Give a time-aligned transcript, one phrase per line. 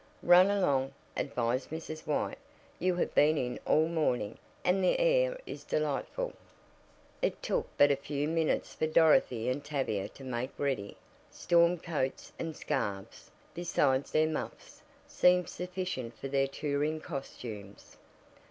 [0.23, 2.07] "Run along," advised Mrs.
[2.07, 2.39] White.
[2.79, 6.33] "You have been in all morning, and the air is delightful."
[7.21, 10.97] It took but a few minutes for Dorothy and Tavia to make ready.
[11.29, 17.95] Storm coats and scarfs, besides their muffs, seemed sufficient for their touring costumes.